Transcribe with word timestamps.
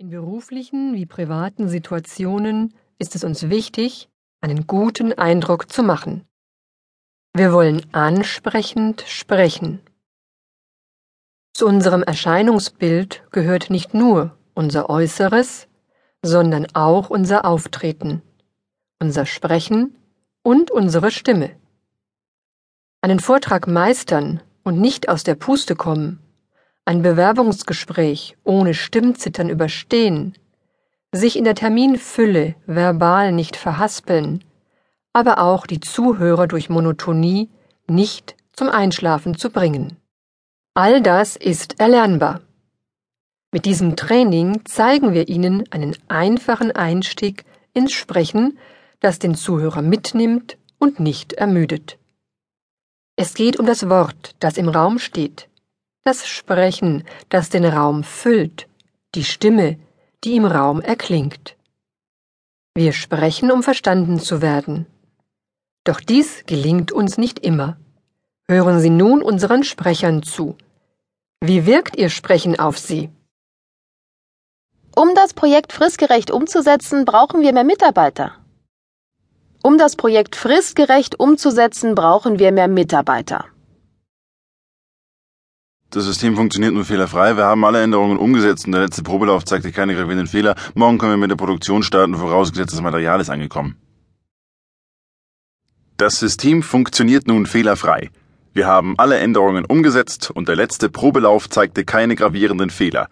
In 0.00 0.08
beruflichen 0.08 0.94
wie 0.94 1.04
privaten 1.04 1.68
Situationen 1.68 2.72
ist 2.98 3.14
es 3.16 3.22
uns 3.22 3.50
wichtig, 3.50 4.08
einen 4.40 4.66
guten 4.66 5.12
Eindruck 5.12 5.70
zu 5.70 5.82
machen. 5.82 6.26
Wir 7.34 7.52
wollen 7.52 7.84
ansprechend 7.92 9.02
sprechen. 9.06 9.82
Zu 11.52 11.66
unserem 11.66 12.02
Erscheinungsbild 12.02 13.24
gehört 13.30 13.68
nicht 13.68 13.92
nur 13.92 14.38
unser 14.54 14.88
Äußeres, 14.88 15.68
sondern 16.22 16.66
auch 16.72 17.10
unser 17.10 17.44
Auftreten, 17.44 18.22
unser 19.00 19.26
Sprechen 19.26 19.94
und 20.42 20.70
unsere 20.70 21.10
Stimme. 21.10 21.50
Einen 23.02 23.20
Vortrag 23.20 23.66
meistern 23.66 24.40
und 24.64 24.80
nicht 24.80 25.10
aus 25.10 25.24
der 25.24 25.34
Puste 25.34 25.76
kommen, 25.76 26.20
ein 26.84 27.02
Bewerbungsgespräch 27.02 28.36
ohne 28.44 28.74
Stimmzittern 28.74 29.48
überstehen, 29.48 30.34
sich 31.12 31.36
in 31.36 31.44
der 31.44 31.54
Terminfülle 31.54 32.54
verbal 32.66 33.32
nicht 33.32 33.56
verhaspeln, 33.56 34.44
aber 35.12 35.38
auch 35.38 35.66
die 35.66 35.80
Zuhörer 35.80 36.46
durch 36.46 36.70
Monotonie 36.70 37.48
nicht 37.86 38.36
zum 38.52 38.68
Einschlafen 38.68 39.36
zu 39.36 39.50
bringen. 39.50 39.96
All 40.74 41.02
das 41.02 41.36
ist 41.36 41.80
erlernbar. 41.80 42.40
Mit 43.52 43.64
diesem 43.64 43.96
Training 43.96 44.64
zeigen 44.64 45.12
wir 45.12 45.28
Ihnen 45.28 45.64
einen 45.72 45.96
einfachen 46.06 46.70
Einstieg 46.70 47.44
ins 47.74 47.92
Sprechen, 47.92 48.58
das 49.00 49.18
den 49.18 49.34
Zuhörer 49.34 49.82
mitnimmt 49.82 50.56
und 50.78 51.00
nicht 51.00 51.32
ermüdet. 51.32 51.98
Es 53.16 53.34
geht 53.34 53.58
um 53.58 53.66
das 53.66 53.88
Wort, 53.88 54.36
das 54.38 54.56
im 54.56 54.68
Raum 54.68 54.98
steht 55.00 55.49
das 56.04 56.26
Sprechen, 56.26 57.04
das 57.28 57.50
den 57.50 57.64
Raum 57.64 58.04
füllt, 58.04 58.68
die 59.14 59.24
Stimme, 59.24 59.78
die 60.24 60.36
im 60.36 60.44
Raum 60.44 60.80
erklingt. 60.80 61.56
Wir 62.74 62.92
sprechen, 62.92 63.50
um 63.50 63.62
verstanden 63.62 64.20
zu 64.20 64.40
werden. 64.40 64.86
Doch 65.84 66.00
dies 66.00 66.44
gelingt 66.46 66.92
uns 66.92 67.18
nicht 67.18 67.38
immer. 67.40 67.76
Hören 68.48 68.80
Sie 68.80 68.90
nun 68.90 69.22
unseren 69.22 69.64
Sprechern 69.64 70.22
zu. 70.22 70.56
Wie 71.40 71.66
wirkt 71.66 71.96
Ihr 71.96 72.10
Sprechen 72.10 72.58
auf 72.58 72.78
Sie? 72.78 73.10
Um 74.94 75.14
das 75.14 75.34
Projekt 75.34 75.72
fristgerecht 75.72 76.30
umzusetzen, 76.30 77.04
brauchen 77.04 77.42
wir 77.42 77.52
mehr 77.52 77.64
Mitarbeiter. 77.64 78.36
Um 79.62 79.78
das 79.78 79.96
Projekt 79.96 80.36
fristgerecht 80.36 81.20
umzusetzen, 81.20 81.94
brauchen 81.94 82.38
wir 82.38 82.50
mehr 82.50 82.68
Mitarbeiter. 82.68 83.46
Das 85.90 86.04
System 86.04 86.36
funktioniert 86.36 86.72
nur 86.72 86.84
fehlerfrei. 86.84 87.36
Wir 87.36 87.44
haben 87.46 87.64
alle 87.64 87.82
Änderungen 87.82 88.16
umgesetzt 88.16 88.64
und 88.64 88.72
der 88.72 88.82
letzte 88.82 89.02
Probelauf 89.02 89.44
zeigte 89.44 89.72
keine 89.72 89.96
gravierenden 89.96 90.28
Fehler. 90.28 90.54
Morgen 90.74 90.98
können 90.98 91.14
wir 91.14 91.16
mit 91.16 91.32
der 91.32 91.36
Produktion 91.36 91.82
starten, 91.82 92.14
vorausgesetzt 92.14 92.72
das 92.72 92.80
Material 92.80 93.20
ist 93.20 93.28
angekommen. 93.28 93.74
Das 95.96 96.20
System 96.20 96.62
funktioniert 96.62 97.26
nun 97.26 97.44
fehlerfrei. 97.44 98.10
Wir 98.52 98.68
haben 98.68 98.94
alle 98.98 99.18
Änderungen 99.18 99.64
umgesetzt 99.64 100.30
und 100.30 100.46
der 100.46 100.54
letzte 100.54 100.90
Probelauf 100.90 101.50
zeigte 101.50 101.84
keine 101.84 102.14
gravierenden 102.14 102.70
Fehler. 102.70 103.08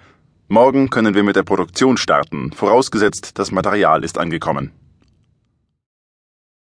Morgen 0.47 0.89
können 0.89 1.17
wir 1.17 1.25
mit 1.25 1.35
der 1.35 1.43
Produktion 1.43 1.97
starten, 1.97 2.53
vorausgesetzt 2.53 3.41
das 3.41 3.51
Material 3.51 4.05
ist 4.05 4.19
angekommen. 4.19 4.71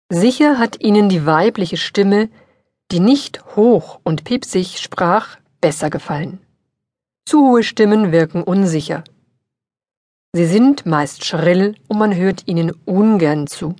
Sicher 0.08 0.58
hat 0.60 0.80
Ihnen 0.80 1.08
die 1.08 1.26
weibliche 1.26 1.76
Stimme, 1.76 2.28
die 2.92 3.00
nicht 3.00 3.44
hoch 3.56 3.98
und 4.04 4.22
piepsig 4.22 4.78
sprach, 4.78 5.36
besser 5.60 5.90
gefallen. 5.90 6.40
Zu 7.24 7.40
hohe 7.40 7.62
Stimmen 7.62 8.12
wirken 8.12 8.42
unsicher. 8.42 9.04
Sie 10.32 10.46
sind 10.46 10.86
meist 10.86 11.24
schrill 11.24 11.74
und 11.88 11.98
man 11.98 12.14
hört 12.14 12.46
ihnen 12.46 12.72
ungern 12.84 13.46
zu. 13.46 13.74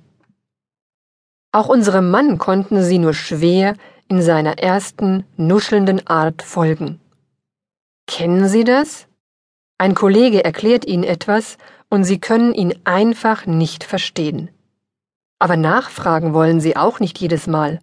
Auch 1.51 1.69
unserem 1.69 2.09
Mann 2.09 2.37
konnten 2.37 2.83
sie 2.83 2.99
nur 2.99 3.13
schwer 3.13 3.75
in 4.07 4.21
seiner 4.21 4.57
ersten 4.59 5.25
nuschelnden 5.37 6.07
Art 6.07 6.41
folgen. 6.41 6.99
Kennen 8.07 8.47
Sie 8.47 8.63
das? 8.63 9.07
Ein 9.77 9.93
Kollege 9.93 10.43
erklärt 10.43 10.85
Ihnen 10.85 11.03
etwas 11.03 11.57
und 11.89 12.03
Sie 12.03 12.19
können 12.19 12.53
ihn 12.53 12.73
einfach 12.85 13.45
nicht 13.45 13.83
verstehen. 13.83 14.49
Aber 15.39 15.57
nachfragen 15.57 16.33
wollen 16.33 16.59
Sie 16.59 16.75
auch 16.75 16.99
nicht 16.99 17.19
jedes 17.19 17.47
Mal. 17.47 17.79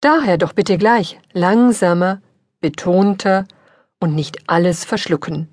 Daher 0.00 0.36
doch 0.36 0.52
bitte 0.52 0.76
gleich 0.76 1.18
langsamer, 1.32 2.20
betonter 2.64 3.46
und 4.00 4.14
nicht 4.14 4.48
alles 4.48 4.86
verschlucken. 4.86 5.48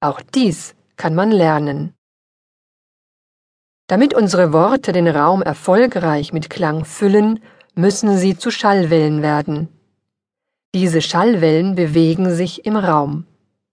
Auch 0.00 0.22
dies 0.22 0.74
kann 0.96 1.14
man 1.14 1.30
lernen. 1.30 1.92
Damit 3.88 4.14
unsere 4.14 4.54
Worte 4.54 4.92
den 4.92 5.06
Raum 5.06 5.42
erfolgreich 5.42 6.32
mit 6.32 6.48
Klang 6.48 6.86
füllen, 6.86 7.40
müssen 7.74 8.16
sie 8.16 8.38
zu 8.38 8.50
Schallwellen 8.50 9.20
werden. 9.20 9.68
Diese 10.74 11.02
Schallwellen 11.02 11.74
bewegen 11.74 12.30
sich 12.34 12.64
im 12.64 12.76
Raum 12.76 13.26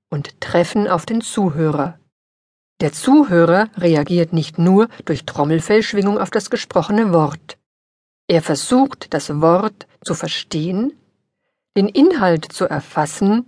und 0.10 0.42
treffen 0.42 0.90
auf 0.90 1.06
den 1.06 1.22
Zuhörer. 1.22 1.98
Der 2.82 2.92
Zuhörer 2.92 3.70
reagiert 3.78 4.34
nicht 4.34 4.60
nur 4.60 4.90
durch 5.06 5.26
Trommelfellschwingung 5.26 6.18
auf 6.20 6.32
das 6.32 6.50
gesprochene 6.50 7.14
Wort. 7.14 7.58
Er 8.28 8.42
versucht, 8.42 9.14
das 9.14 9.40
Wort 9.40 9.88
zu 10.04 10.14
verstehen 10.16 10.92
den 11.78 11.88
Inhalt 11.88 12.52
zu 12.52 12.66
erfassen, 12.66 13.46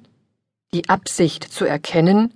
die 0.72 0.88
Absicht 0.88 1.44
zu 1.44 1.66
erkennen 1.66 2.32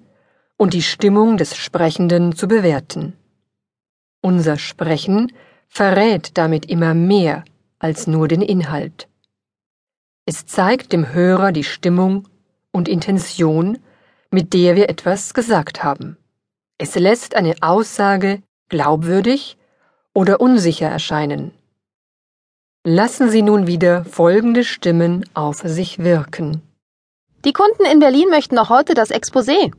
und 0.58 0.74
die 0.74 0.82
Stimmung 0.82 1.38
des 1.38 1.56
Sprechenden 1.56 2.36
zu 2.36 2.48
bewerten. 2.48 3.14
Unser 4.20 4.58
Sprechen 4.58 5.32
verrät 5.68 6.36
damit 6.36 6.66
immer 6.66 6.96
mehr 6.96 7.44
als 7.78 8.08
nur 8.08 8.28
den 8.28 8.42
Inhalt. 8.42 9.08
Es 10.26 10.48
zeigt 10.48 10.94
dem 10.94 11.14
Hörer 11.14 11.52
die 11.52 11.64
Stimmung 11.64 12.28
und 12.72 12.90
Intention, 12.90 13.78
mit 14.32 14.54
der 14.56 14.76
wir 14.76 14.90
etwas 14.90 15.36
gesagt 15.36 15.84
haben. 15.84 16.18
Es 16.80 16.96
lässt 16.96 17.36
eine 17.36 17.54
Aussage 17.62 18.42
glaubwürdig 18.68 19.58
oder 20.16 20.42
unsicher 20.42 20.88
erscheinen. 20.88 21.52
Lassen 22.86 23.30
Sie 23.30 23.44
nun 23.44 23.66
wieder 23.66 24.04
folgende 24.04 24.66
Stimmen 24.66 25.24
auf 25.34 25.60
sich 25.60 26.00
wirken. 26.00 26.62
Die 27.46 27.54
Kunden 27.54 27.86
in 27.86 28.00
Berlin 28.00 28.28
möchten 28.30 28.56
noch 28.56 28.70
heute 28.70 28.94
das 28.94 29.10
Exposé. 29.10 29.72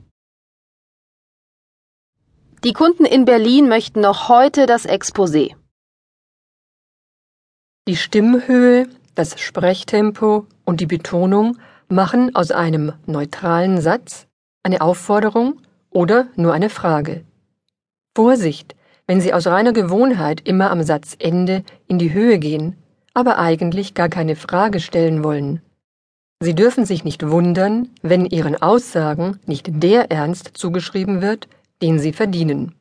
Die 2.64 2.72
Kunden 2.72 3.04
in 3.04 3.26
Berlin 3.26 3.68
möchten 3.68 4.00
noch 4.00 4.30
heute 4.30 4.64
das 4.64 4.88
Exposé. 4.88 5.54
Die 7.86 7.96
Stimmhöhe, 7.96 8.88
das 9.14 9.38
Sprechtempo 9.38 10.46
und 10.64 10.80
die 10.80 10.86
Betonung 10.86 11.58
machen 11.88 12.34
aus 12.34 12.52
einem 12.52 12.94
neutralen 13.04 13.82
Satz 13.82 14.28
eine 14.62 14.80
Aufforderung 14.80 15.60
oder 15.90 16.28
nur 16.36 16.54
eine 16.54 16.70
Frage. 16.70 17.22
Vorsicht, 18.16 18.74
wenn 19.06 19.20
Sie 19.20 19.34
aus 19.34 19.46
reiner 19.46 19.74
Gewohnheit 19.74 20.40
immer 20.48 20.70
am 20.70 20.82
Satzende 20.82 21.64
in 21.86 21.98
die 21.98 22.14
Höhe 22.14 22.38
gehen, 22.38 22.78
aber 23.14 23.38
eigentlich 23.38 23.94
gar 23.94 24.08
keine 24.08 24.36
Frage 24.36 24.80
stellen 24.80 25.24
wollen. 25.24 25.62
Sie 26.40 26.54
dürfen 26.54 26.84
sich 26.84 27.04
nicht 27.04 27.26
wundern, 27.26 27.88
wenn 28.02 28.26
Ihren 28.26 28.60
Aussagen 28.60 29.38
nicht 29.46 29.82
der 29.82 30.10
Ernst 30.10 30.50
zugeschrieben 30.54 31.22
wird, 31.22 31.48
den 31.80 31.98
sie 31.98 32.12
verdienen. 32.12 32.74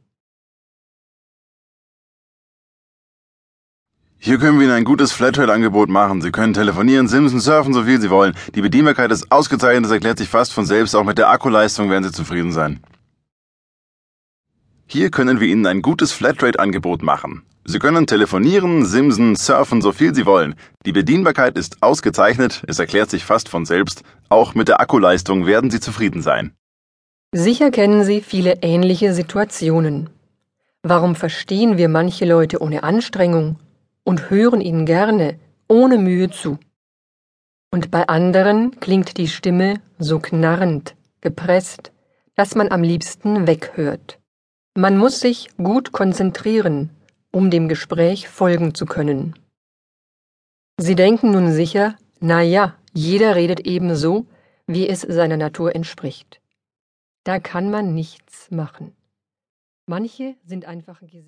Hier 4.17 4.37
können 4.37 4.57
wir 4.57 4.65
Ihnen 4.65 4.75
ein 4.75 4.85
gutes 4.85 5.11
Flatrate-Angebot 5.11 5.89
machen. 5.89 6.21
Sie 6.21 6.31
können 6.31 6.53
telefonieren, 6.53 7.09
simsen, 7.09 7.41
surfen, 7.41 7.73
so 7.73 7.83
viel 7.83 7.99
Sie 7.99 8.09
wollen. 8.09 8.33
Die 8.55 8.61
Bedienbarkeit 8.61 9.11
ist 9.11 9.29
ausgezeichnet, 9.31 9.85
das 9.85 9.91
erklärt 9.91 10.17
sich 10.17 10.29
fast 10.29 10.53
von 10.53 10.65
selbst. 10.65 10.95
Auch 10.95 11.03
mit 11.03 11.17
der 11.17 11.29
Akkuleistung 11.29 11.89
werden 11.89 12.05
Sie 12.05 12.11
zufrieden 12.13 12.53
sein. 12.53 12.79
Hier 14.87 15.11
können 15.11 15.41
wir 15.41 15.47
Ihnen 15.47 15.65
ein 15.65 15.81
gutes 15.81 16.13
Flatrate-Angebot 16.13 17.03
machen. 17.03 17.43
Sie 17.65 17.79
können 17.79 18.07
telefonieren, 18.07 18.85
simsen, 18.85 19.35
surfen, 19.37 19.81
so 19.81 19.93
viel 19.93 20.13
Sie 20.13 20.25
wollen. 20.25 20.55
Die 20.85 20.91
Bedienbarkeit 20.91 21.57
ist 21.57 21.81
ausgezeichnet, 21.81 22.61
es 22.67 22.77
erklärt 22.77 23.09
sich 23.09 23.23
fast 23.23 23.47
von 23.47 23.65
selbst. 23.65 24.03
Auch 24.27 24.53
mit 24.53 24.67
der 24.67 24.81
Akkuleistung 24.81 25.45
werden 25.45 25.71
Sie 25.71 25.79
zufrieden 25.79 26.21
sein. 26.21 26.51
Sicher 27.31 27.71
kennen 27.71 28.03
Sie 28.03 28.21
viele 28.21 28.61
ähnliche 28.61 29.13
Situationen. 29.13 30.09
Warum 30.81 31.15
verstehen 31.15 31.77
wir 31.77 31.87
manche 31.87 32.25
Leute 32.25 32.61
ohne 32.61 32.83
Anstrengung 32.83 33.57
und 34.03 34.29
hören 34.29 34.59
ihnen 34.59 34.85
gerne, 34.85 35.39
ohne 35.69 35.97
Mühe 35.97 36.29
zu? 36.29 36.59
Und 37.71 37.91
bei 37.91 38.07
anderen 38.09 38.77
klingt 38.81 39.17
die 39.17 39.29
Stimme 39.29 39.75
so 39.97 40.19
knarrend, 40.19 40.95
gepresst, 41.21 41.93
dass 42.35 42.55
man 42.55 42.69
am 42.69 42.83
liebsten 42.83 43.47
weghört. 43.47 44.19
Man 44.75 44.97
muss 44.97 45.21
sich 45.21 45.49
gut 45.57 45.93
konzentrieren 45.93 46.89
um 47.33 47.49
dem 47.49 47.67
Gespräch 47.67 48.29
folgen 48.29 48.75
zu 48.75 48.85
können. 48.85 49.35
Sie 50.79 50.95
denken 50.95 51.31
nun 51.31 51.51
sicher, 51.51 51.97
na 52.19 52.41
ja, 52.41 52.77
jeder 52.93 53.35
redet 53.35 53.61
ebenso, 53.61 54.25
wie 54.67 54.87
es 54.87 55.01
seiner 55.01 55.37
Natur 55.37 55.75
entspricht. 55.75 56.39
Da 57.23 57.39
kann 57.39 57.69
man 57.69 57.93
nichts 57.93 58.51
machen. 58.51 58.95
Manche 59.85 60.35
sind 60.45 60.65
einfach. 60.65 61.01